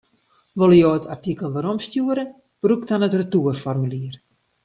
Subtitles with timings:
[0.59, 2.23] Wolle jo it artikel weromstjoere,
[2.63, 4.15] brûk dan it retoerformulier.